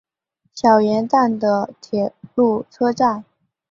[0.51, 3.23] 小岩站的铁路车站。